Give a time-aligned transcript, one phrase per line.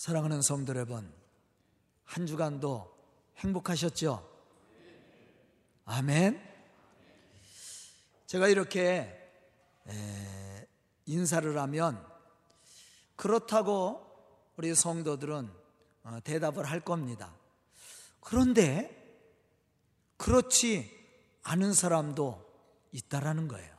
[0.00, 1.12] 사랑하는 성도 여러분,
[2.06, 2.90] 한 주간도
[3.36, 4.26] 행복하셨죠?
[5.84, 6.42] 아멘.
[8.24, 9.30] 제가 이렇게
[11.04, 12.02] 인사를 하면
[13.14, 14.00] 그렇다고
[14.56, 15.50] 우리 성도들은
[16.04, 17.34] 어, 대답을 할 겁니다.
[18.20, 19.28] 그런데
[20.16, 20.90] 그렇지
[21.42, 22.42] 않은 사람도
[22.92, 23.76] 있다라는 거예요.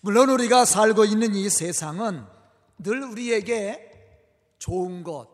[0.00, 2.24] 물론 우리가 살고 있는 이 세상은
[2.78, 3.87] 늘 우리에게
[4.58, 5.28] 좋은 것,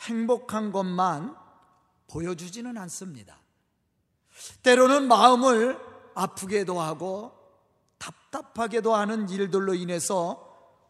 [0.00, 1.36] 행복한 것만
[2.08, 3.40] 보여주지는 않습니다.
[4.62, 5.78] 때로는 마음을
[6.14, 7.32] 아프게도 하고
[7.98, 10.44] 답답하게도 하는 일들로 인해서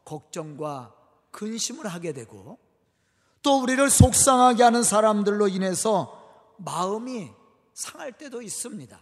[0.04, 0.94] 걱정과
[1.30, 2.58] 근심을 하게 되고
[3.42, 7.30] 또 우리를 속상하게 하는 사람들로 인해서 마음이
[7.74, 9.00] 상할 때도 있습니다.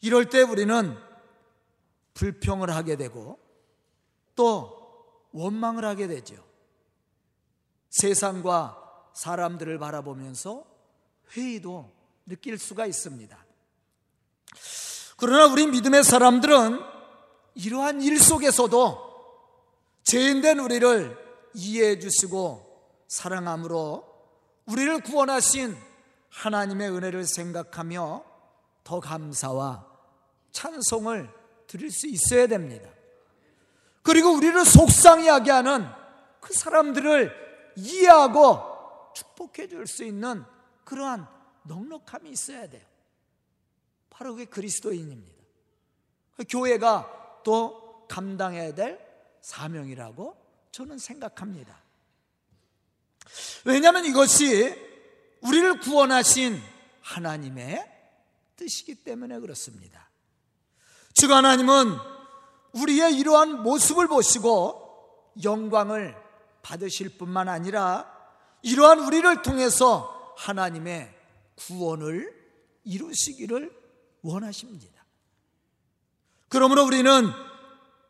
[0.00, 0.96] 이럴 때 우리는
[2.14, 3.38] 불평을 하게 되고
[4.34, 6.36] 또 원망을 하게 되죠.
[7.96, 8.82] 세상과
[9.14, 10.64] 사람들을 바라보면서
[11.32, 11.90] 회의도
[12.26, 13.36] 느낄 수가 있습니다.
[15.16, 16.78] 그러나 우리 믿음의 사람들은
[17.54, 19.06] 이러한 일 속에서도
[20.04, 21.16] 죄인된 우리를
[21.54, 22.64] 이해해 주시고
[23.08, 24.04] 사랑함으로
[24.66, 25.74] 우리를 구원하신
[26.28, 28.24] 하나님의 은혜를 생각하며
[28.84, 29.86] 더 감사와
[30.52, 31.30] 찬송을
[31.66, 32.90] 드릴 수 있어야 됩니다.
[34.02, 35.88] 그리고 우리를 속상하게 하는
[36.40, 37.45] 그 사람들을
[37.76, 40.44] 이해하고 축복해 줄 수 있는
[40.84, 41.26] 그러한
[41.64, 42.84] 넉넉함이 있어야 돼요.
[44.10, 45.36] 바로 그게 그리스도인입니다.
[46.36, 48.98] 그 교회가 또 감당해야 될
[49.40, 50.36] 사명이라고
[50.72, 51.82] 저는 생각합니다.
[53.64, 54.74] 왜냐하면 이것이
[55.40, 56.60] 우리를 구원하신
[57.02, 57.92] 하나님의
[58.56, 60.08] 뜻이기 때문에 그렇습니다.
[61.14, 61.96] 즉 하나님은
[62.72, 66.25] 우리의 이러한 모습을 보시고 영광을
[66.66, 68.12] 받으실 뿐만 아니라
[68.62, 71.14] 이러한 우리를 통해서 하나님의
[71.54, 72.34] 구원을
[72.82, 73.70] 이루시기를
[74.22, 75.04] 원하십니다.
[76.48, 77.30] 그러므로 우리는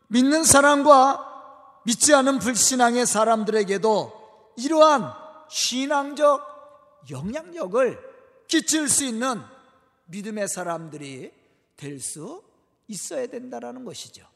[0.07, 5.13] 믿는 사람과 믿지 않은 불신앙의 사람들에게도 이러한
[5.49, 7.99] 신앙적 영향력을
[8.47, 9.39] 끼칠 수 있는
[10.05, 11.31] 믿음의 사람들이
[11.75, 12.43] 될 수
[12.87, 14.27] 있어야 된다는 것이죠.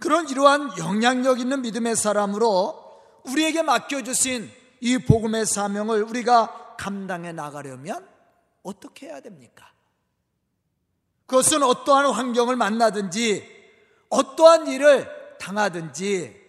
[0.00, 2.82] 그런 이러한 영향력 있는 믿음의 사람으로
[3.24, 4.50] 우리에게 맡겨주신
[4.80, 8.06] 이 복음의 사명을 우리가 감당해 나가려면
[8.62, 9.72] 어떻게 해야 됩니까?
[11.26, 13.54] 그것은 어떠한 환경을 만나든지
[14.10, 15.08] 어떠한 일을
[15.40, 16.42] 당하든지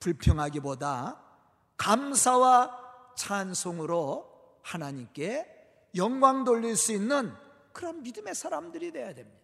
[0.00, 1.20] 불평하기보다
[1.76, 2.86] 감사와
[3.16, 4.32] 찬송으로
[4.62, 5.46] 하나님께
[5.96, 7.32] 영광 돌릴 수 있는
[7.72, 9.38] 그런 믿음의 사람들이 되어야 됩니다.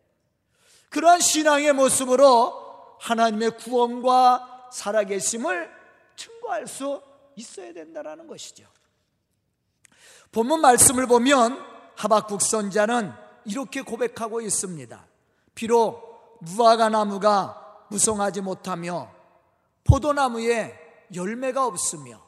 [0.88, 2.71] 그러한 신앙의 모습으로
[3.02, 5.70] 하나님의 구원과 살아계심을
[6.14, 7.02] 증거할 수
[7.34, 8.64] 있어야 된다는 것이죠.
[10.30, 11.58] 본문 말씀을 보면
[11.96, 13.12] 하박국 선자는
[13.44, 15.04] 이렇게 고백하고 있습니다.
[15.54, 19.12] 비록 무화과 나무가 무성하지 못하며
[19.84, 20.78] 포도나무에
[21.12, 22.22] 열매가 없으며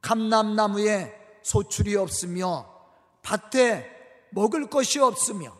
[0.00, 2.72] 감람나무에 소출이 없으며
[3.22, 3.90] 밭에
[4.30, 5.54] 먹을 것이 없으며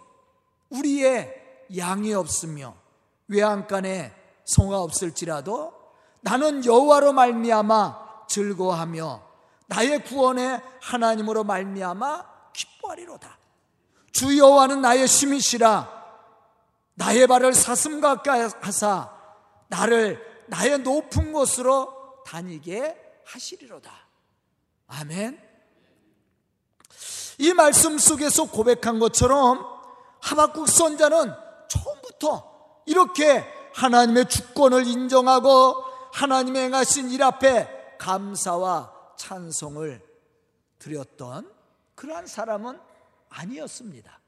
[0.71, 2.77] 우리의 양이 없으며
[3.27, 5.72] 외양간에 송아 없을지라도
[6.20, 9.22] 나는 여호와로 말미암아 즐거워하며
[9.66, 13.38] 나의 구원의 하나님으로 말미암아 기뻐하리로다.
[14.12, 16.03] 주 여호와는 나의 심이시라
[16.94, 19.10] 나의 발을 사슴 가까이 하사
[19.69, 23.91] 나를 나의 높은 곳으로 다니게 하시리로다.
[24.88, 25.41] 아멘.
[27.38, 29.66] 이 말씀 속에서 고백한 것처럼
[30.20, 31.34] 하박국 선자는
[31.69, 33.44] 처음부터 이렇게
[33.75, 40.05] 하나님의 주권을 인정하고 하나님의 행하신 일 앞에 감사와 찬송을
[40.78, 41.50] 드렸던
[41.94, 42.78] 그러한 사람은
[43.28, 44.21] 아니었습니다.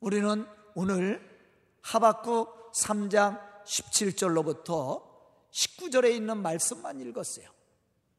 [0.00, 1.34] 우리는 오늘
[1.82, 5.02] 하박국 3장 17절로부터
[5.50, 7.48] 19절에 있는 말씀만 읽었어요.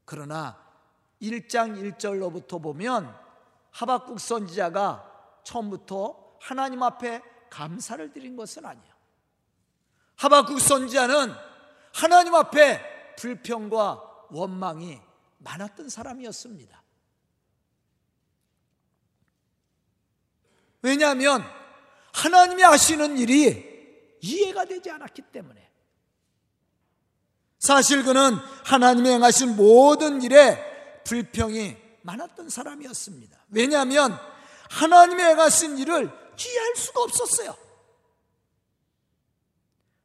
[0.06, 0.58] 그러나
[1.22, 3.14] 1장 1절로부터 보면
[3.72, 7.22] 하박국 선지자가 처음부터 하나님 앞에
[7.56, 8.94] 감사를 드린 것은 아니에요.
[10.18, 11.34] 하박국 선지자는
[11.94, 15.00] 하나님 앞에 불평과 원망이
[15.38, 16.84] 많았던 사람이었습니다.
[20.82, 21.44] 왜냐하면
[22.14, 25.72] 하나님이 하시는 일이 이해가 되지 않았기 때문에
[27.60, 28.36] 사실 그는
[28.66, 33.46] 하나님이 행하신 모든 일에 불평이 많았던 사람이었습니다.
[33.50, 34.20] 왜냐하면
[34.70, 37.56] 하나님이 행하신 일을 이해할 수가 없었어요.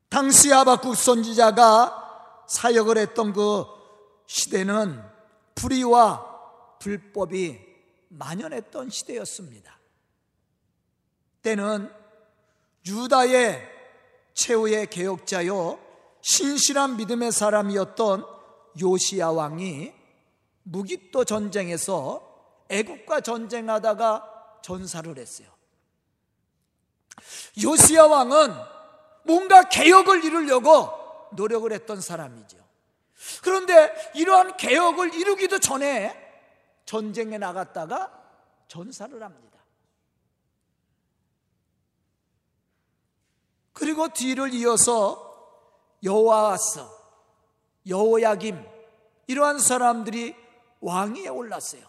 [0.08, 3.64] 당시 아바국 선지자가 사역을 했던 그
[4.26, 5.02] 시대는
[5.54, 7.60] 불의와 불법이
[8.08, 9.78] 만연했던 시대였습니다.
[11.42, 11.92] 때는
[12.86, 13.68] 유다의
[14.34, 15.78] 최후의 개혁자요
[16.22, 18.24] 신실한 믿음의 사람이었던
[18.80, 19.92] 요시야 왕이
[20.64, 22.26] 무기또 전쟁에서
[22.68, 25.48] 애국과 전쟁하다가 전사를 했어요.
[27.62, 28.55] 요시야 왕은
[29.25, 30.90] 뭔가 개혁을 이루려고
[31.32, 32.58] 노력을 했던 사람이죠.
[33.43, 36.17] 그런데 이러한 개혁을 이루기도 전에
[36.84, 38.11] 전쟁에 나갔다가
[38.69, 39.50] 전사를 합니다.
[43.73, 45.28] 그리고 뒤를 이어서
[46.02, 46.84] 여호와스,
[47.87, 48.62] 여호야김
[49.26, 50.34] 이러한 사람들이
[50.81, 51.88] 왕위에 올랐어요.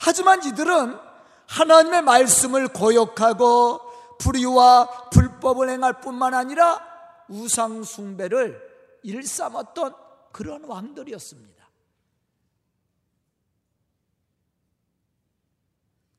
[0.00, 1.09] 하지만 이들은
[1.50, 3.80] 하나님의 말씀을 거역하고
[4.18, 6.80] 불의와 불법을 행할 뿐만 아니라
[7.28, 9.94] 우상 숭배를 일삼았던
[10.30, 11.68] 그런 왕들이었습니다.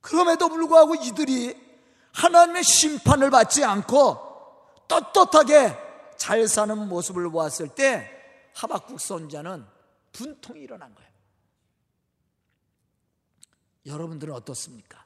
[0.02, 1.56] 그럼에도 불구하고 이들이
[2.12, 4.18] 하나님의 심판을 받지 않고
[4.90, 5.78] 떳떳하게
[6.18, 8.10] 잘 사는 모습을 보았을 때
[8.54, 9.66] 하박국 선자는
[10.12, 11.10] 분통이 일어난 거예요.
[13.86, 15.02] 여러분들은 어떻습니까?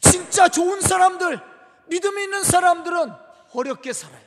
[0.00, 1.40] 진짜 좋은 사람들,
[1.86, 3.12] 믿음 있는 사람들은
[3.54, 4.24] 어렵게 살아요.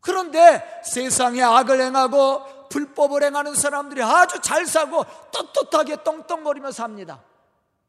[0.00, 7.22] 그런데 세상에 악을 행하고 불법을 행하는 사람들이 아주 잘 사고 떳떳하게 떵떵거리며 삽니다.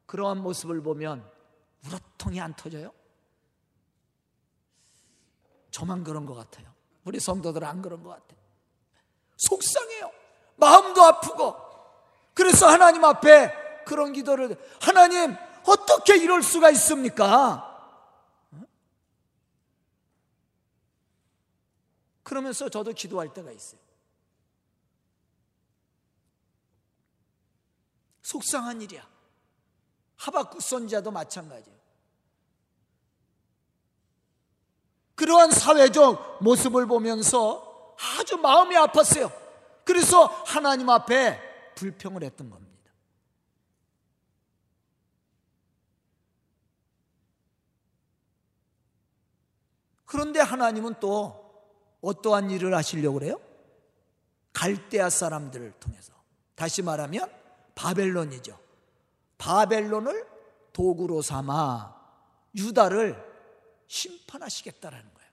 [0.06, 1.28] 그러한 모습을 보면
[1.86, 2.92] 우러통이 안 터져요?
[5.70, 6.72] 저만 그런 것 같아요.
[7.04, 8.38] 우리 성도들 안 그런 것 같아요.
[9.36, 10.10] 속상해요.
[10.56, 11.54] 마음도 아프고.
[12.32, 15.36] 그래서 하나님 앞에 그런 기도를, 하나님,
[15.66, 17.72] 어떻게 이럴 수가 있습니까?
[22.22, 23.80] 그러면서 저도 기도할 때가 있어요.
[28.22, 29.08] 속상한 일이야.
[30.16, 31.76] 하박국 선지자도 마찬가지예요.
[35.14, 39.32] 그러한 사회적 모습을 보면서 아주 마음이 아팠어요.
[39.84, 42.75] 그래서 하나님 앞에 불평을 했던 겁니다.
[50.06, 51.44] 그런데 하나님은 또
[52.00, 53.40] 어떠한 일을 하시려고 그래요?
[54.52, 56.12] 갈대아 사람들을 통해서.
[56.54, 57.30] 다시 말하면
[57.74, 58.58] 바벨론이죠.
[59.36, 60.26] 바벨론을
[60.72, 61.94] 도구로 삼아
[62.54, 63.22] 유다를
[63.88, 65.30] 심판하시겠다라는 거예요.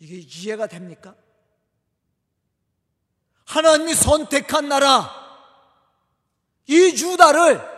[0.00, 1.14] 이게 이해가 됩니까?
[3.44, 5.10] 하나님이 선택한 나라,
[6.66, 7.73] 이 유다를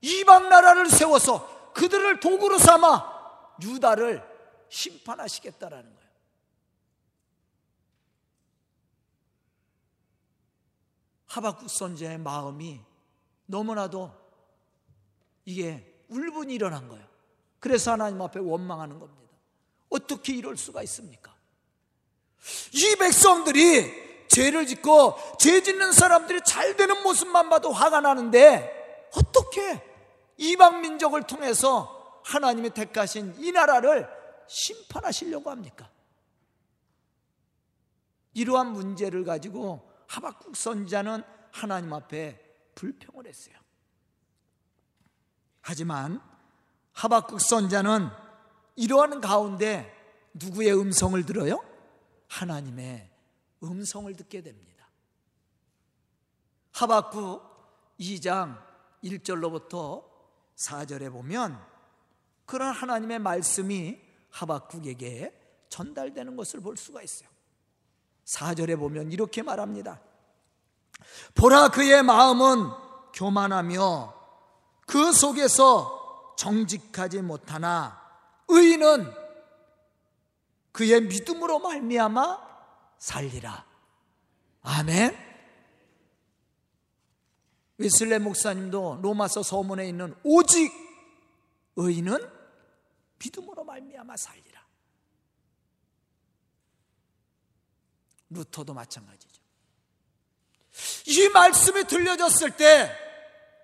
[0.00, 4.22] 이방 나라를 세워서 그들을 도구로 삼아 유다를
[4.68, 6.10] 심판하시겠다라는 거예요.
[11.26, 12.80] 하박국 선지자의 마음이
[13.46, 14.12] 너무나도
[15.44, 17.06] 이게 울분이 일어난 거예요.
[17.60, 19.20] 그래서 하나님 앞에 원망하는 겁니다.
[19.90, 21.34] 어떻게 이럴 수가 있습니까?
[22.72, 29.89] 이 백성들이 죄를 짓고 죄 짓는 사람들이 잘 되는 모습만 봐도 화가 나는데 어떻게
[30.40, 34.08] 이방 민족을 통해서 하나님이 택하신 이 나라를
[34.48, 35.90] 심판하시려고 합니까?
[38.32, 42.40] 이러한 문제를 가지고 하박국 선자는 하나님 앞에
[42.74, 43.54] 불평을 했어요.
[45.60, 46.22] 하지만
[46.94, 48.08] 하박국 선자는
[48.76, 49.94] 이러한 가운데
[50.32, 51.62] 누구의 음성을 들어요?
[52.28, 53.10] 하나님의
[53.62, 54.88] 음성을 듣게 됩니다.
[56.72, 57.42] 하박국
[58.00, 58.58] 2장
[59.04, 60.09] 1절로부터
[60.60, 61.58] 4절에 보면
[62.44, 63.98] 그런 하나님의 말씀이
[64.30, 65.34] 하박국에게
[65.68, 67.28] 전달되는 것을 볼 수가 있어요.
[68.26, 70.00] 4절에 보면 이렇게 말합니다.
[71.34, 72.70] 보라 그의 마음은
[73.14, 74.14] 교만하며
[74.86, 78.00] 그 속에서 정직하지 못하나
[78.48, 79.12] 의인은
[80.72, 82.38] 그의 믿음으로 말미암아
[82.98, 83.64] 살리라.
[84.62, 85.29] 아멘.
[87.80, 90.70] 위슬레 목사님도 로마서 서문에 있는 오직
[91.76, 92.18] 의인은
[93.18, 94.60] 믿음으로 말미암아 살리라.
[98.28, 99.40] 루터도 마찬가지죠.
[101.06, 102.94] 이 말씀이 들려졌을 때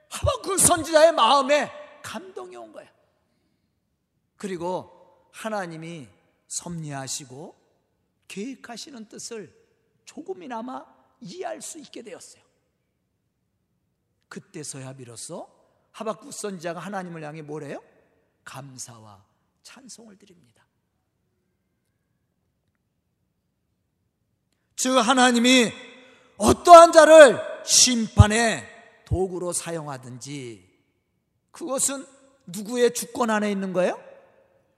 [0.08, 1.70] 하박국 선지자의 마음에
[2.02, 2.90] 감동이 온 거야.
[4.38, 6.08] 그리고 하나님이
[6.48, 7.54] 섭리하시고
[8.28, 9.54] 계획하시는 뜻을
[10.06, 10.86] 조금이나마
[11.20, 12.45] 이해할 수 있게 되었어요.
[14.28, 15.48] 그때서야 비로소
[15.92, 17.82] 하박국 선지자가 하나님을 향해 뭐래요?
[18.44, 19.24] 감사와
[19.62, 20.66] 찬송을 드립니다.
[24.76, 25.72] 즉 하나님이
[26.36, 28.64] 어떠한 자를 심판의
[29.06, 30.66] 도구로 사용하든지
[31.50, 32.06] 그것은
[32.46, 34.00] 누구의 주권 안에 있는 거예요?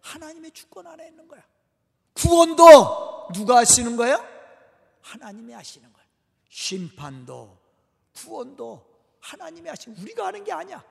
[0.00, 1.43] 하나님의 주권 안에 있는 거야.
[2.14, 4.25] 구원도 누가 하시는 거예요?
[5.02, 6.09] 하나님이 하시는 거예요.
[6.49, 7.59] 심판도
[8.14, 8.98] 구원도
[9.28, 10.82] 하나님이 하시는 우리가 하는 게 아니야.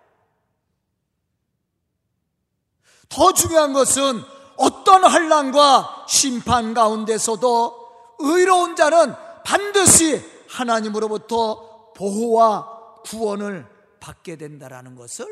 [3.09, 4.21] 더 중요한 것은
[4.57, 9.13] 어떤 환란과 심판 가운데서도 의로운 자는
[9.43, 13.65] 반드시 하나님으로부터 보호와 구원을
[13.99, 15.25] 받게 된다라는 것을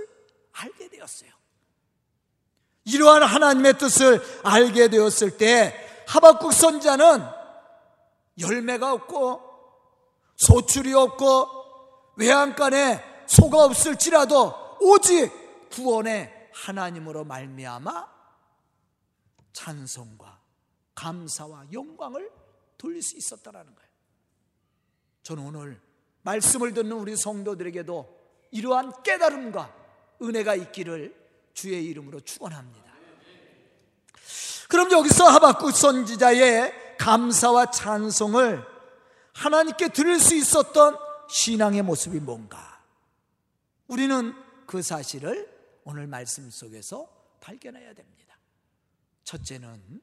[0.54, 1.32] 알게 되었어요.
[2.86, 5.76] 이러한 하나님의 뜻을 알게 되었을 때
[6.08, 7.24] 하박국 선자는
[8.40, 9.42] 열매가 없고
[10.38, 11.65] 소출이 없고
[12.16, 15.32] 외양간에 소가 없을지라도 오직
[15.72, 18.16] 구원의 하나님으로 말미암아
[19.54, 20.40] 찬송과
[20.94, 22.32] 감사와 영광을
[22.78, 23.90] 돌릴 수 있었다라는 거예요.
[25.24, 25.82] 저는 오늘
[26.22, 28.16] 말씀을 듣는 우리 성도들에게도
[28.52, 29.74] 이러한 깨달음과
[30.22, 31.16] 은혜가 있기를
[31.54, 32.86] 주의 이름으로 축원합니다.
[34.68, 38.66] 그럼 여기서 하박국 선지자의 감사와 찬송을
[39.34, 40.98] 하나님께 들을 수 있었던
[41.30, 42.82] 신앙의 모습이 뭔가?
[43.88, 44.34] 우리는
[44.66, 45.54] 그 사실을
[45.84, 47.08] 오늘 말씀 속에서
[47.42, 48.38] 발견해야 됩니다.
[49.24, 50.02] 첫째는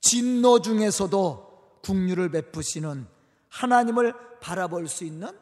[0.00, 3.06] 진노 중에서도 국류를 베푸시는
[3.48, 5.38] 하나님을 바라볼 수 있는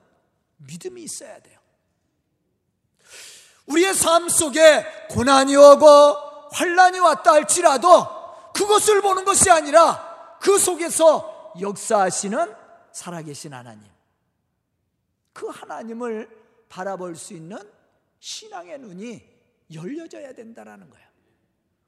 [0.57, 1.59] 믿음이 있어야 돼요.
[3.67, 5.87] 우리의 삶 속에 고난이 오고
[6.53, 8.07] 환란이 왔다 할지라도
[8.55, 12.55] 그것을 보는 것이 아니라 그 속에서 역사하시는
[12.93, 13.98] 살아계신 하나님.
[15.39, 16.29] 그 하나님을
[16.69, 17.57] 바라볼 수 있는
[18.19, 19.23] 신앙의 눈이
[19.73, 21.07] 열려져야 된다라는 거예요.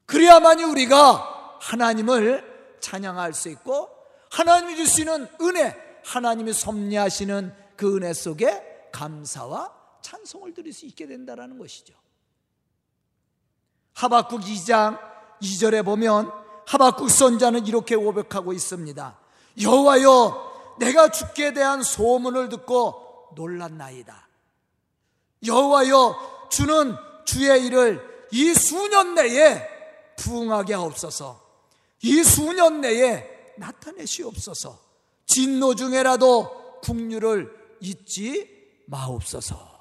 [0.05, 3.89] 그래야만이 우리가 하나님을 찬양할 수 있고
[4.31, 11.93] 하나님이 주시는 은혜, 하나님이 섭리하시는 그 은혜 속에 감사와 찬송을 드릴 수 있게 된다라는 것이죠.
[13.91, 14.97] 하박국 2장
[15.41, 16.31] 2절에 보면
[16.67, 19.19] 하박국 선자는 이렇게 고백하고 있습니다.
[19.61, 24.27] 여호와여 내가 주께 대한 소문을 듣고 놀랐나이다.
[25.45, 26.95] 여호와여 주는
[27.25, 29.67] 주의 일을 이 수년 내에
[30.17, 31.41] 부응하게 하옵소서.
[32.03, 34.79] 이 수년 내에 나타내시옵소서.
[35.25, 39.71] 진노 중에라도 국류를 잊지 마옵소서.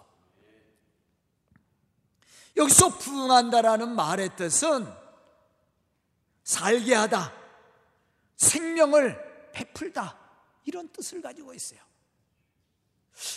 [2.56, 4.92] 여기서 부응한다라는 말의 뜻은
[6.44, 7.32] 살게 하다,
[8.36, 10.18] 생명을 베풀다
[10.64, 11.80] 이런 뜻을 가지고 있어요.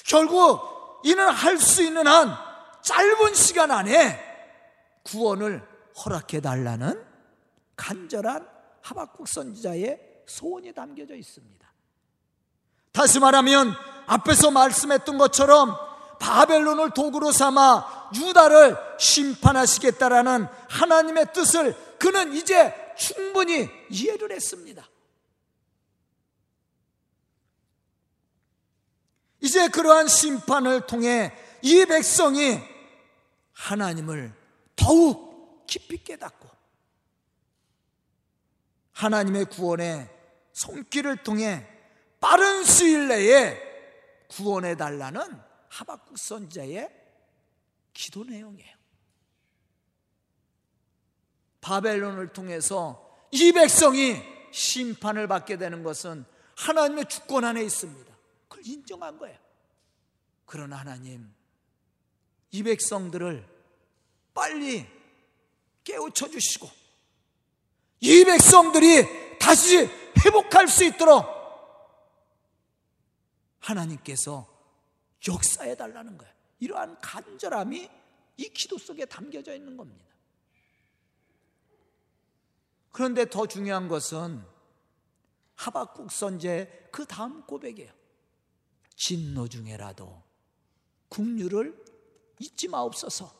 [0.05, 2.35] 결국 이는 할 수 있는 한
[2.81, 4.19] 짧은 시간 안에
[5.03, 5.65] 구원을
[6.03, 7.03] 허락해 달라는
[7.75, 8.47] 간절한
[8.81, 11.67] 하박국 선지자의 소원이 담겨져 있습니다.
[12.91, 13.73] 다시 말하면
[14.05, 15.75] 앞에서 말씀했던 것처럼
[16.19, 24.87] 바벨론을 도구로 삼아 유다를 심판하시겠다라는 하나님의 뜻을 그는 이제 충분히 이해를 했습니다.
[29.43, 32.59] 이제 그러한 심판을 통해 이 백성이
[33.51, 34.33] 하나님을
[34.73, 36.49] 더욱 깊이 깨닫고
[38.93, 40.09] 하나님의 구원의
[40.53, 41.67] 손길을 통해
[42.21, 43.59] 빠른 시일 내에
[44.29, 45.21] 구원해 달라는
[45.67, 46.89] 하박국 선자의
[47.93, 48.73] 기도 내용이에요.
[51.59, 54.21] 바벨론을 통해서 이 백성이
[54.51, 56.23] 심판을 받게 되는 것은
[56.55, 58.12] 하나님의 주권 안에 있습니다.
[58.63, 59.37] 그걸 인정한 거예요.
[60.45, 61.33] 그러나 하나님,
[62.51, 63.47] 이 백성들을
[64.33, 64.87] 빨리
[65.83, 66.69] 깨우쳐 주시고,
[67.99, 69.89] 이 백성들이 다시
[70.25, 71.25] 회복할 수 있도록
[73.59, 74.47] 하나님께서
[75.27, 76.33] 역사해 달라는 거예요.
[76.59, 77.89] 이러한 간절함이
[78.37, 80.03] 이 기도 속에 담겨져 있는 겁니다.
[82.91, 84.43] 그런데 더 중요한 것은
[85.55, 88.02] 하박국 선제 그 다음 고백이에요.
[88.95, 90.23] 진노 중에라도
[91.09, 91.77] 국류를
[92.39, 93.33] 잊지 마옵소서.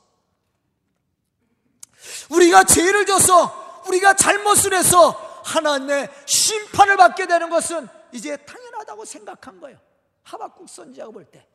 [2.31, 5.11] 우리가 죄를 져서 우리가 잘못을 해서
[5.43, 9.79] 하나님의 심판을 받게 되는 것은 이제 당연하다고 생각한 거예요.
[10.23, 11.47] 하박국 선지자가 볼 때.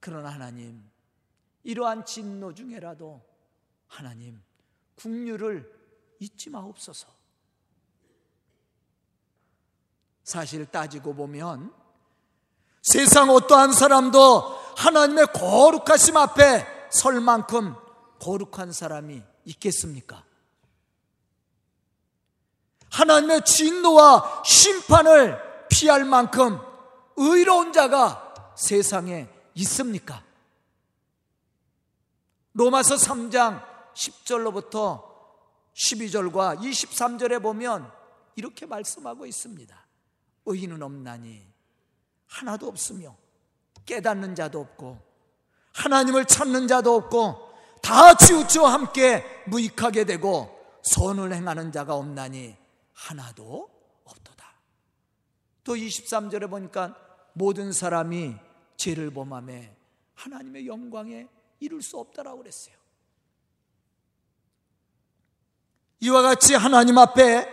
[0.00, 0.88] 그러나 하나님,
[1.62, 3.22] 이러한 진노 중에라도
[3.86, 4.42] 하나님,
[4.96, 5.72] 국류를
[6.18, 7.08] 잊지 마옵소서.
[10.24, 11.72] 사실 따지고 보면
[12.86, 14.42] 세상 어떠한 사람도
[14.76, 17.74] 하나님의 거룩하심 앞에 설 만큼
[18.20, 20.24] 거룩한 사람이 있겠습니까?
[22.90, 25.36] 하나님의 진노와 심판을
[25.68, 26.60] 피할 만큼
[27.16, 30.22] 의로운 자가 세상에 있습니까?
[32.52, 33.64] 로마서 3장
[33.94, 35.02] 10절로부터
[35.74, 37.90] 12절과 23절에 보면
[38.36, 39.86] 이렇게 말씀하고 있습니다.
[40.46, 41.55] 의인은 없나니
[42.26, 43.16] 하나도 없으며
[43.84, 44.98] 깨닫는 자도 없고
[45.72, 47.46] 하나님을 찾는 자도 없고
[47.82, 52.56] 다 치우쳐 함께 무익하게 되고 선을 행하는 자가 없나니
[52.92, 53.70] 하나도
[54.04, 54.54] 없도다.
[55.64, 56.96] 또 23절에 보니까
[57.34, 58.36] 모든 사람이
[58.76, 59.76] 죄를 범함에
[60.14, 61.28] 하나님의 영광에
[61.60, 62.74] 이룰 수 없다라고 그랬어요.
[66.00, 67.48] 이와 같이 하나님 앞에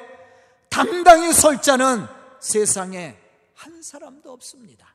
[0.70, 2.06] 당당히 설 자는
[2.40, 3.18] 세상에
[3.64, 4.94] 한 사람도 없습니다.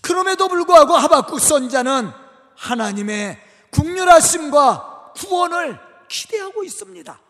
[0.00, 2.10] 그럼에도 불구하고 하박국 선자는
[2.56, 3.38] 하나님의
[3.70, 7.20] 국률하심과 구원을 기대하고 있습니다.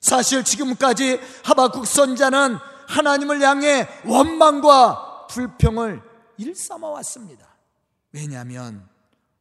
[0.00, 2.56] 사실 지금까지 하박국 선자는
[2.88, 6.02] 하나님을 향해 원망과 불평을
[6.38, 7.54] 일삼아 왔습니다.
[8.12, 8.88] 왜냐하면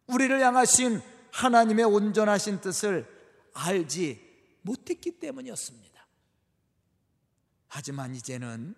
[0.07, 1.01] 우리를 향하신
[1.31, 3.07] 하나님의 온전하신 뜻을
[3.53, 4.21] 알지
[4.61, 6.07] 못했기 때문이었습니다.
[7.67, 8.75] 하지만 이제는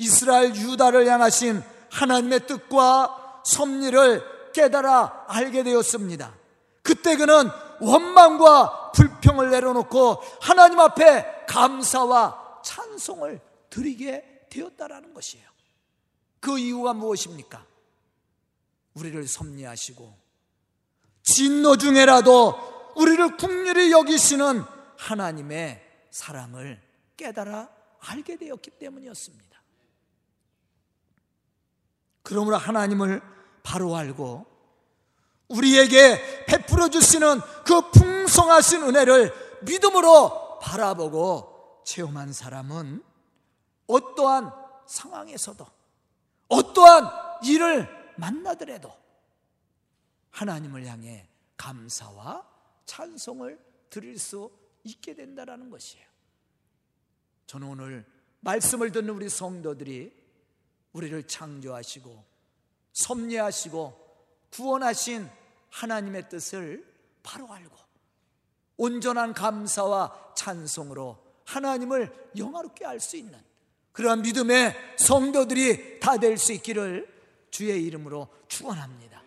[0.00, 6.34] 이스라엘 유다를 향하신 하나님의 뜻과 섭리를 깨달아 알게 되었습니다.
[6.82, 15.46] 그때 그는 원망과 불평을 내려놓고 하나님 앞에 감사와 찬송을 드리게 되었다라는 것이에요.
[16.40, 17.62] 그 이유가 무엇입니까?
[18.94, 20.16] 우리를 섭리하시고
[21.24, 24.64] 진노 중에라도 우리를 국률이 여기시는
[24.96, 26.80] 하나님의 사랑을
[27.18, 27.68] 깨달아
[28.00, 29.49] 알게 되었기 때문이었습니다.
[32.30, 33.20] 그러므로 하나님을
[33.64, 34.46] 바로 알고
[35.48, 43.02] 우리에게 베풀어 주시는 그 풍성하신 은혜를 믿음으로 바라보고 체험한 사람은
[43.88, 44.52] 어떠한
[44.86, 45.66] 상황에서도
[46.46, 47.10] 어떠한
[47.46, 48.92] 일을 만나더라도
[50.30, 52.46] 하나님을 향해 감사와
[52.86, 53.58] 찬송을
[53.90, 54.52] 드릴 수
[54.84, 56.06] 있게 된다라는 것이에요.
[57.48, 58.06] 저는 오늘
[58.38, 60.19] 말씀을 듣는 우리 성도들이
[60.92, 62.24] 우리를 창조하시고
[62.92, 64.00] 섭리하시고
[64.50, 65.28] 구원하신
[65.70, 66.84] 하나님의 뜻을
[67.22, 67.76] 바로 알고
[68.76, 73.38] 온전한 감사와 찬송으로 하나님을 영화롭게 알 수 있는
[73.92, 77.08] 그러한 믿음의 성도들이 다 될 수 있기를
[77.50, 79.22] 주의 이름으로 축원합니다.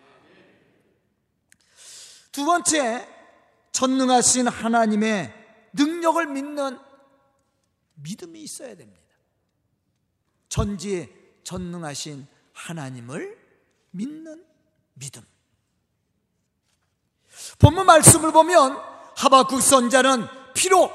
[2.32, 3.06] 두 번째
[3.72, 5.32] 전능하신 하나님의
[5.74, 6.78] 능력을 믿는
[7.94, 9.00] 믿음이 있어야 됩니다.
[10.48, 11.12] 전지
[11.44, 13.38] 전능하신 하나님을
[13.90, 14.44] 믿는
[14.94, 15.22] 믿음.
[17.58, 18.78] 본문 말씀을 보면
[19.16, 20.90] 하박국 선자는 비록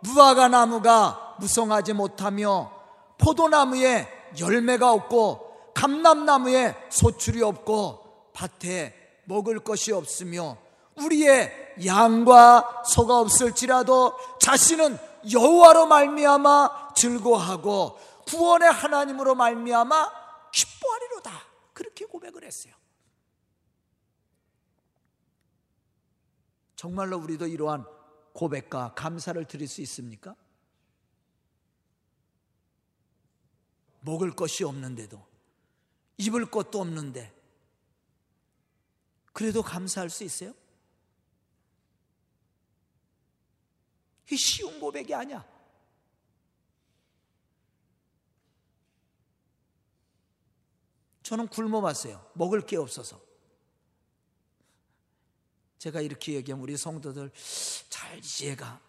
[0.00, 2.72] 무화과 나무가 무성하지 못하며
[3.18, 4.08] 포도나무에
[4.38, 10.56] 열매가 없고 감람나무에 소출이 없고 밭에 먹을 것이 없으며
[10.96, 14.98] 우리의 양과 소가 없을지라도 자신은
[15.30, 21.30] 여호와로 말미암아 즐거하고 구원의 하나님으로 말미암아 기뻐하리로다.
[21.72, 22.74] 그렇게 고백을 했어요.
[26.76, 27.84] 정말로 우리도 이러한
[28.32, 30.34] 고백과 감사를 드릴 수 있습니까?
[34.00, 35.22] 먹을 것이 없는데도
[36.16, 37.34] 입을 것도 없는데
[39.32, 40.54] 그래도 감사할 수 있어요?
[44.26, 45.44] 이게 쉬운 고백이 아니야.
[51.30, 52.28] 저는 굶어봤어요.
[52.34, 53.20] 먹을 게 없어서.
[55.78, 57.30] 제가 이렇게 얘기하면 우리 성도들
[57.88, 58.80] 잘 이해가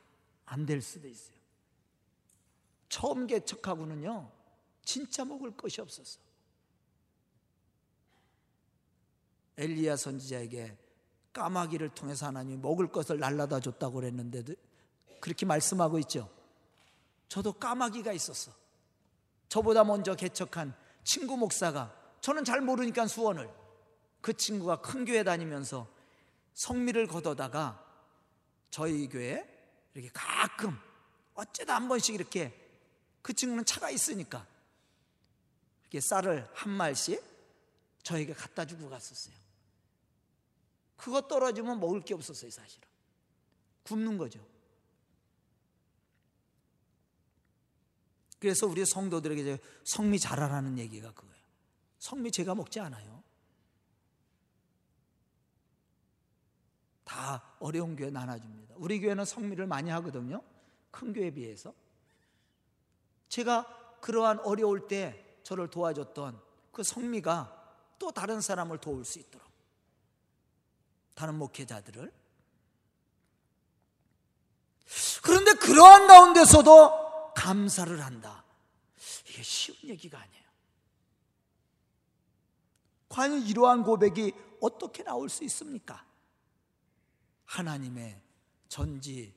[0.47, 1.37] 안 될 수도 있어요.
[2.89, 4.31] 처음 개척하고는요,
[4.83, 6.19] 진짜 먹을 것이 없었어.
[9.57, 10.75] 엘리야 선지자에게
[11.33, 14.55] 까마귀를 통해서 하나님이 먹을 것을 날라다 줬다고 그랬는데도
[15.19, 16.27] 그렇게 말씀하고 있죠.
[17.27, 18.51] 저도 까마귀가 있었어.
[19.47, 23.49] 저보다 먼저 개척한 친구 목사가 저는 잘 모르니까 수원을
[24.21, 25.87] 그 친구가 큰 교회 다니면서
[26.53, 27.83] 성미를 걷어다가
[28.69, 29.47] 저희 교회
[29.93, 30.79] 이렇게 가끔
[31.33, 32.57] 어쩌다 한 번씩 이렇게
[33.21, 34.47] 그 친구는 차가 있으니까
[35.81, 37.21] 이렇게 쌀을 한 말씩
[38.03, 39.35] 저에게 갖다 주고 갔었어요.
[40.95, 42.87] 그거 떨어지면 먹을 게 없었어요, 사실은.
[43.83, 44.39] 굶는 거죠.
[48.39, 51.30] 그래서 우리 성도들에게 성미 잘하라는 얘기가 그거예요.
[52.01, 53.23] 성미 제가 먹지 않아요.
[57.03, 58.73] 다 어려운 교회 나눠줍니다.
[58.77, 60.41] 우리 교회는 성미를 많이 하거든요.
[60.89, 61.75] 큰 교회에 비해서.
[63.29, 69.47] 제가 그러한 어려울 때 저를 도와줬던 그 성미가 또 다른 사람을 도울 수 있도록.
[71.13, 72.11] 다른 목회자들을.
[75.21, 78.43] 그런데 그러한 가운데서도 감사를 한다.
[79.27, 80.40] 이게 쉬운 얘기가 아니에요.
[83.11, 86.05] 과연 이러한 고백이 어떻게 나올 수 있습니까?
[87.45, 88.21] 하나님의
[88.69, 89.35] 전지,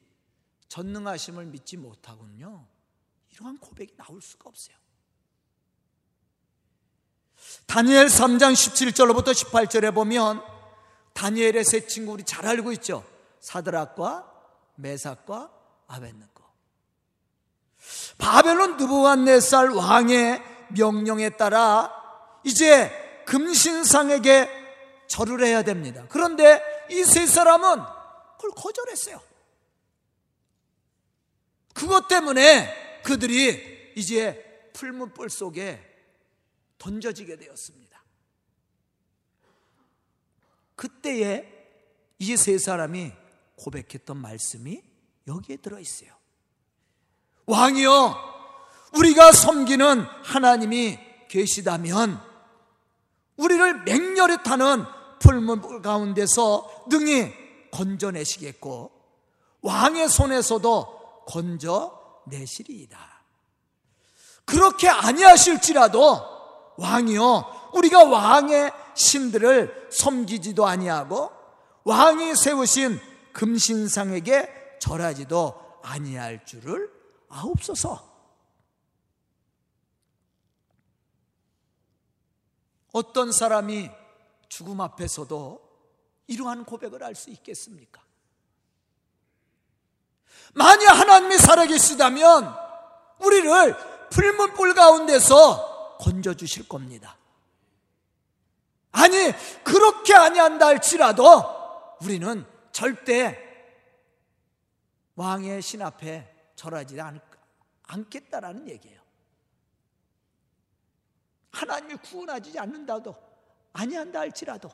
[0.69, 2.67] 전능하심을 믿지 못하군요.
[3.33, 4.77] 이러한 고백이 나올 수가 없어요.
[7.67, 10.41] 다니엘 3장 17절로부터 18절에 보면
[11.13, 13.05] 다니엘의 세 친구 우리 잘 알고 있죠.
[13.41, 14.33] 사드락과
[14.77, 15.51] 메삭과
[15.89, 16.45] 아벤느고.
[18.19, 21.93] 바벨론 느부갓네살 왕의 명령에 따라
[22.45, 24.49] 이제 금신상에게
[25.09, 26.07] 절을 해야 됩니다.
[26.09, 26.61] 그런데
[26.91, 27.83] 이 세 사람은
[28.37, 29.21] 그걸 거절했어요.
[31.73, 35.81] 그것 때문에 그들이 이제 풀문불 속에
[36.79, 38.03] 던져지게 되었습니다.
[40.77, 41.51] 그때에
[42.19, 43.13] 이 세 사람이
[43.57, 44.83] 고백했던 말씀이
[45.27, 46.13] 여기에 들어 있어요.
[47.47, 48.35] 왕이여,
[48.97, 52.21] 우리가 섬기는 하나님이 계시다면
[53.37, 54.85] 우리를 맹렬히 타는
[55.18, 57.33] 풀문 가운데서 능히
[57.70, 58.92] 건져내시겠고
[59.62, 62.99] 왕의 손에서도 건져내시리이다.
[64.44, 66.20] 그렇게 아니하실지라도
[66.77, 71.31] 왕이요 우리가 왕의 신들을 섬기지도 아니하고
[71.85, 73.01] 왕이 세우신
[73.33, 76.90] 금신상에게 절하지도 아니할 줄을
[77.29, 78.13] 아옵소서.
[82.95, 83.91] 어떤 사람이
[84.49, 85.61] 죽음 앞에서도
[86.29, 88.01] 이러한 고백을 할 수 있겠습니까?
[90.55, 92.55] 만약 하나님이 살아계시다면
[93.19, 93.77] 우리를
[94.11, 97.19] 풀문불 가운데서 건져주실 겁니다.
[98.93, 99.33] 아니,
[99.65, 101.43] 그렇게 아니한다 할지라도
[102.01, 103.37] 우리는 절대
[105.17, 106.97] 왕의 신 앞에 절하지
[107.83, 109.04] 않겠다라는 얘기예요.
[111.55, 113.14] 하나님이 구원하지 않는다도
[113.73, 114.71] 아니한다 할지라도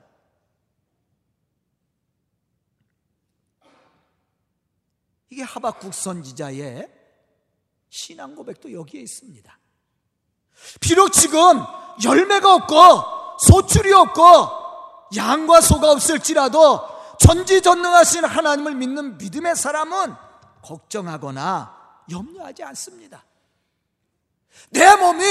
[5.28, 6.90] 이게 하박국 선지자의
[7.88, 9.58] 신앙 고백도 여기에 있습니다.
[10.80, 11.38] 비록 지금
[12.04, 12.74] 열매가 없고
[13.46, 14.20] 소출이 없고
[15.16, 20.14] 양과 소가 없을지라도 전지전능하신 하나님을 믿는 믿음의 사람은
[20.62, 23.24] 걱정하거나 염려하지 않습니다.
[24.70, 25.24] 내 몸이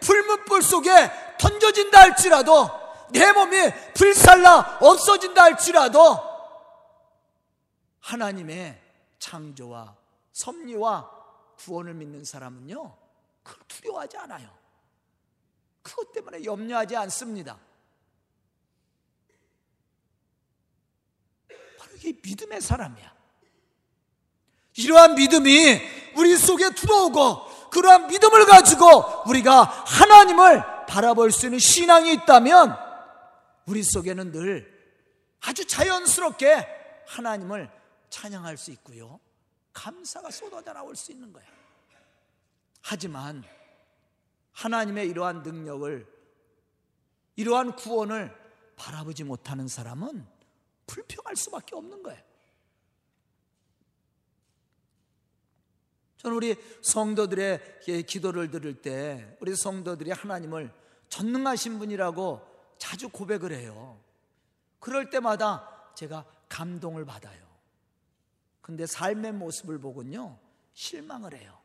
[0.00, 0.90] 풀문불 속에
[1.38, 2.68] 던져진다 할지라도
[3.10, 3.56] 내 몸이
[3.94, 6.18] 불살라 없어진다 할지라도
[8.00, 8.80] 하나님의
[9.18, 9.96] 창조와
[10.32, 11.10] 섭리와
[11.56, 13.02] 구원을 믿는 사람은요
[13.42, 14.48] 그걸 두려워하지 않아요.
[15.82, 17.58] 그것 때문에 염려하지 않습니다.
[21.78, 23.12] 바로 이게 믿음의 사람이야.
[24.74, 25.80] 이러한 믿음이
[26.16, 28.86] 우리 속에 들어오고 그러한 믿음을 가지고
[29.26, 32.76] 우리가 하나님을 바라볼 수 있는 신앙이 있다면
[33.66, 34.70] 우리 속에는 늘
[35.40, 36.66] 아주 자연스럽게
[37.06, 37.70] 하나님을
[38.10, 39.18] 찬양할 수 있고요.
[39.72, 41.48] 감사가 쏟아져 나올 수 있는 거예요.
[42.82, 43.42] 하지만
[44.52, 46.06] 하나님의 이러한 능력을
[47.36, 48.36] 이러한 구원을
[48.76, 50.26] 바라보지 못하는 사람은
[50.86, 52.20] 불평할 수밖에 없는 거예요.
[56.22, 60.72] 저는 우리 성도들의 기도를 들을 때 우리 성도들이 하나님을
[61.08, 62.40] 전능하신 분이라고
[62.78, 64.00] 자주 고백을 해요.
[64.78, 67.44] 그럴 때마다 제가 감동을 받아요.
[68.60, 70.38] 근데 삶의 모습을 보군요.
[70.74, 71.60] 실망을 해요.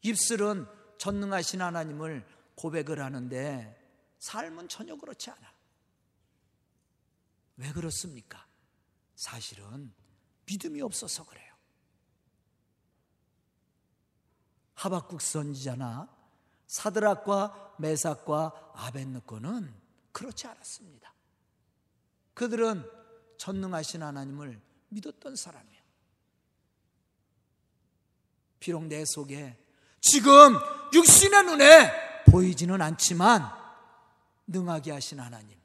[0.00, 3.78] 입술은 전능하신 하나님을 고백을 하는데
[4.20, 5.52] 삶은 전혀 그렇지 않아.
[7.58, 8.46] 왜 그렇습니까?
[9.14, 9.92] 사실은
[10.46, 11.45] 믿음이 없어서 그래요.
[14.76, 16.08] 하박국 선지자나
[16.66, 19.74] 사드락과 메삭과 아벤느코는
[20.12, 21.12] 그렇지 않았습니다.
[22.34, 22.88] 그들은
[23.38, 25.82] 전능하신 하나님을 믿었던 사람이에요.
[28.60, 29.56] 비록 내 속에
[30.00, 30.56] 지금
[30.92, 33.50] 육신의 눈에 보이지는 않지만
[34.46, 35.58] 능하게 하신 하나님,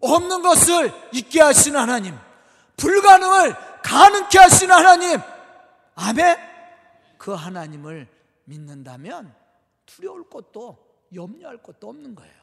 [0.00, 2.16] 없는 것을 있게 하신 하나님,
[2.76, 5.20] 불가능을 가능케 하신 하나님,
[5.94, 6.36] 아멘.
[7.18, 8.17] 그 하나님을
[8.48, 9.34] 믿는다면
[9.86, 12.34] 두려울 것도 염려할 것도 없는 거예요.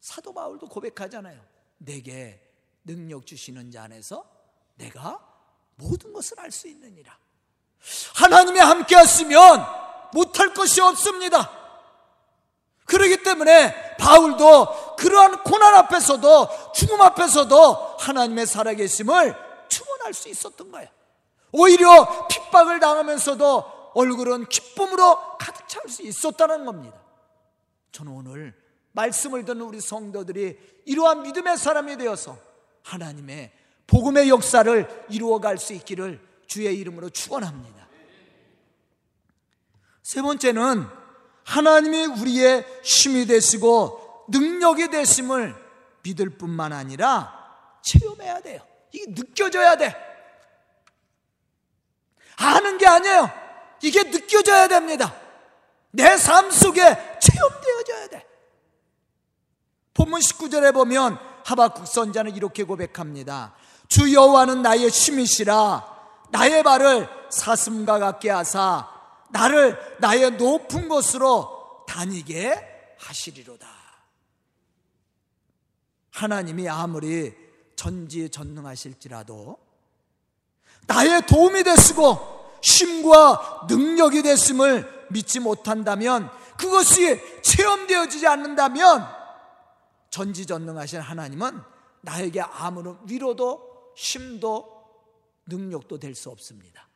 [0.00, 1.40] 사도 바울도 고백하잖아요.
[1.78, 2.42] 내게
[2.84, 4.24] 능력 주시는 자 안에서
[4.76, 5.20] 내가
[5.76, 7.16] 모든 것을 알 수 있느니라.
[8.14, 9.64] 하나님이 함께 하시면
[10.12, 11.50] 못할 것이 없습니다.
[12.86, 19.36] 그러기 때문에 바울도 그러한 고난 앞에서도 죽음 앞에서도 하나님의 살아계심을
[19.68, 20.88] 충원할 수 있었던 거예요.
[21.52, 27.00] 오히려 핍박을 당하면서도 얼굴은 기쁨으로 가득 찰 수 있었다는 겁니다.
[27.92, 28.54] 저는 오늘
[28.92, 32.36] 말씀을 듣는 우리 성도들이 이러한 믿음의 사람이 되어서
[32.82, 33.52] 하나님의
[33.86, 37.88] 복음의 역사를 이루어갈 수 있기를 주의 이름으로 축원합니다.
[40.02, 40.86] 세 번째는
[41.44, 45.54] 하나님이 우리의 힘이 되시고 능력이 되심을
[46.02, 48.60] 믿을 뿐만 아니라 체험해야 돼요.
[48.92, 49.96] 이게 느껴져야 돼.
[52.36, 53.45] 아는 게 아니에요.
[53.82, 55.14] 이게 느껴져야 됩니다.
[55.90, 58.26] 내 삶 속에 체험되어져야 돼.
[59.94, 63.54] 본문 19절에 보면 하박국 선자는 이렇게 고백합니다.
[63.88, 65.96] 주 여호와는 나의 힘이시라
[66.30, 68.88] 나의 발을 사슴과 같게 하사
[69.30, 73.66] 나를 나의 높은 곳으로 다니게 하시리로다.
[76.12, 77.34] 하나님이 아무리
[77.76, 79.58] 전지전능하실지라도
[80.86, 89.06] 나의 도움이 되시고 힘과 능력이 됐음을 믿지 못한다면 그것이 체험되어지지 않는다면
[90.10, 91.60] 전지전능하신 하나님은
[92.00, 94.76] 나에게 아무런 위로도 힘도
[95.46, 96.88] 능력도 될 수 없습니다.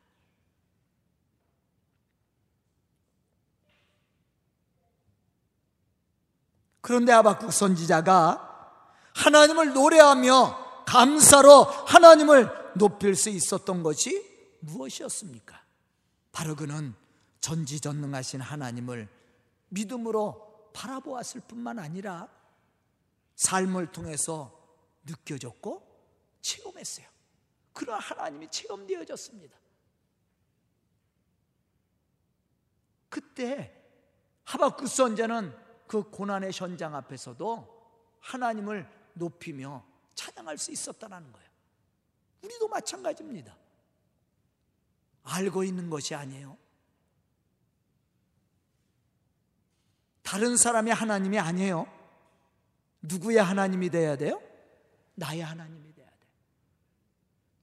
[6.81, 8.49] 그런데 아바국 선지자가
[9.13, 14.30] 하나님을 노래하며 감사로 하나님을 높일 수 있었던 것이
[14.61, 15.63] 무엇이었습니까?
[16.31, 16.95] 바로 그는
[17.41, 19.09] 전지전능하신 하나님을
[19.69, 22.29] 믿음으로 바라보았을 뿐만 아니라
[23.35, 24.57] 삶을 통해서
[25.05, 25.87] 느껴졌고
[26.41, 27.07] 체험했어요.
[27.73, 29.57] 그런 하나님이 체험되어졌습니다.
[33.09, 33.77] 그때
[34.45, 35.55] 하박국 선자는
[35.87, 37.81] 그 고난의 현장 앞에서도
[38.19, 41.49] 하나님을 높이며 찬양할 수 있었다는 거예요.
[42.43, 43.55] 우리도 마찬가지입니다.
[45.23, 46.57] 알고 있는 것이 아니에요.
[50.23, 51.87] 다른 사람의 하나님이 아니에요.
[53.01, 54.41] 누구의 하나님이 돼야 돼요?
[55.15, 56.15] 나의 하나님이 돼야 돼.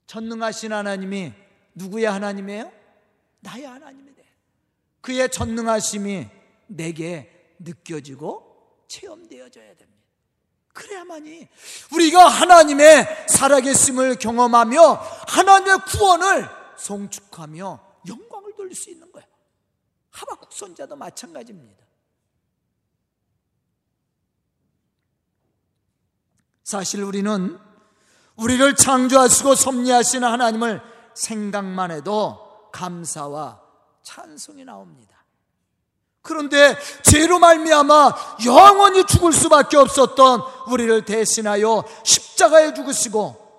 [0.07, 1.33] 전능하신 하나님이
[1.75, 2.71] 누구의 하나님이에요?
[3.39, 4.25] 나의 하나님이 돼.
[5.01, 6.27] 그의 전능하심이
[6.67, 9.89] 내게 느껴지고 체험되어져야 됩니다.
[10.73, 11.47] 그래야만이
[11.93, 14.93] 우리가 하나님의 살아계심을 경험하며
[15.27, 19.27] 하나님의 구원을 송축하며 영광을 돌릴 수 있는 거예요.
[20.11, 21.85] 하박국 선자도 마찬가지입니다.
[26.63, 27.59] 사실 우리는
[28.35, 30.81] 우리를 창조하시고 섭리하시는 하나님을
[31.15, 33.61] 생각만 해도 감사와
[34.03, 35.25] 찬송이 나옵니다.
[36.21, 43.49] 그런데 죄로 말미암아 영원히 죽을 수밖에 없었던 우리를 대신하여 십자가에 죽으시고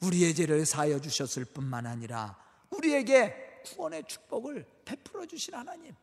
[0.00, 2.36] 우리의 죄를 사여 주셨을 뿐만 아니라
[2.70, 5.94] 우리에게 구원의 축복을 베풀어 주신 하나님.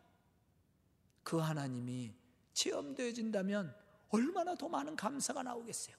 [1.23, 2.13] 그 하나님이
[2.53, 3.75] 체험되어진다면
[4.09, 5.95] 얼마나 더 많은 감사가 나오겠어요.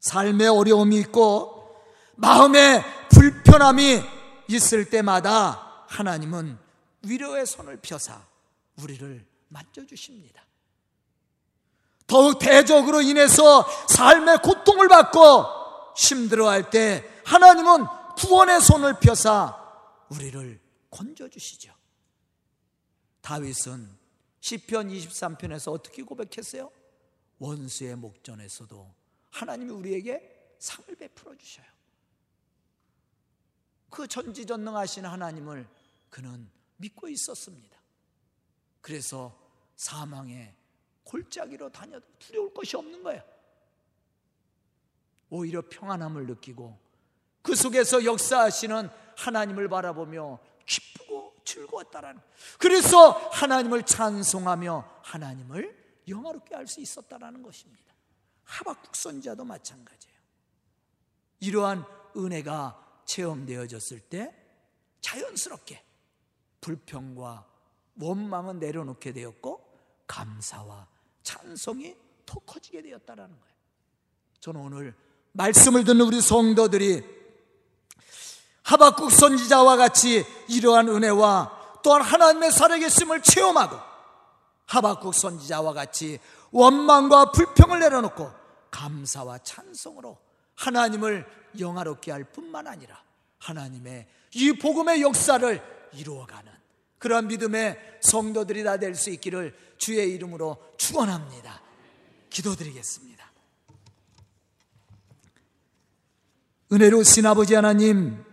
[0.00, 1.84] 삶의 어려움이 있고
[2.16, 4.02] 마음의 불편함이
[4.48, 6.58] 있을 때마다 하나님은
[7.02, 8.20] 위로의 손을 펴사
[8.82, 10.44] 우리를 만져주십니다.
[12.06, 15.60] 더욱 대적으로 인해서 삶의 고통을 받고
[15.96, 19.56] 힘들어할 때 하나님은 구원의 손을 펴사
[20.10, 21.74] 우리를 건져 주시죠.
[23.20, 23.88] 다윗은
[24.40, 26.70] 시편 23편에서 어떻게 고백했어요?
[27.38, 28.94] 원수의 목전에서도
[29.30, 31.66] 하나님이 우리에게 상을 베풀어 주셔요.
[33.88, 35.68] 그 전지전능하신 하나님을
[36.10, 37.78] 그는 믿고 있었습니다.
[38.80, 39.36] 그래서
[39.76, 40.54] 사망의
[41.04, 43.22] 골짜기로 다녀도 두려울 것이 없는 거예요.
[45.30, 46.78] 오히려 평안함을 느끼고
[47.42, 52.20] 그 속에서 역사하시는 하나님을 바라보며 기쁘고 즐거웠다라는
[52.58, 57.94] 그래서 하나님을 찬송하며 하나님을 영화롭게 할 수 있었다라는 것입니다.
[58.44, 60.16] 하박국 선자도 마찬가지예요.
[61.40, 61.84] 이러한
[62.16, 64.34] 은혜가 체험되어졌을 때
[65.00, 65.82] 자연스럽게
[66.60, 67.46] 불평과
[68.00, 70.88] 원망은 내려놓게 되었고 감사와
[71.22, 73.54] 찬송이 더 커지게 되었다라는 거예요.
[74.40, 74.94] 저는 오늘
[75.32, 77.19] 말씀을 듣는 우리 성도들이
[78.62, 83.76] 하박국 선지자와 같이 이러한 은혜와 또한 하나님의 살아계심을 체험하고
[84.66, 86.18] 하박국 선지자와 같이
[86.52, 88.30] 원망과 불평을 내려놓고
[88.70, 90.18] 감사와 찬송으로
[90.56, 91.26] 하나님을
[91.58, 93.02] 영화롭게 할 뿐만 아니라
[93.38, 96.52] 하나님의 이 복음의 역사를 이루어가는
[96.98, 101.62] 그러한 믿음의 성도들이 다 될 수 있기를 주의 이름으로 축원합니다.
[102.28, 103.29] 기도드리겠습니다.
[106.72, 108.24] 은혜로우신 아버지 하나님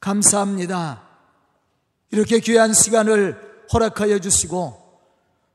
[0.00, 1.02] 감사합니다.
[2.10, 4.80] 이렇게 귀한 시간을 허락하여 주시고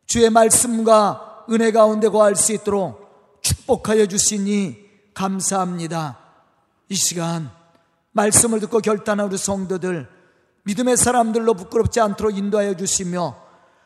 [0.05, 4.77] 주의 말씀과 은혜 가운데 거할 수 있도록 축복하여 주시니
[5.15, 6.19] 감사합니다.
[6.89, 7.49] 이 시간
[8.11, 10.07] 말씀을 듣고 결단한 우리 성도들
[10.63, 13.35] 믿음의 사람들로 부끄럽지 않도록 인도하여 주시며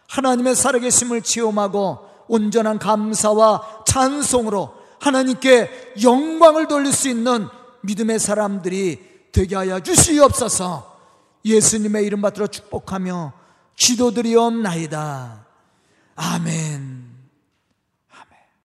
[0.10, 7.48] 하나님의 살아계심을 체험하고 온전한 감사와 찬송으로 하나님께 영광을 돌릴 수 있는
[7.82, 11.00] 믿음의 사람들이 되게 하여 주시옵소서
[11.46, 13.34] 예수님의 이름 받들어 축복하며
[13.76, 15.46] 기도드리옵나이다.
[16.16, 16.89] 아멘.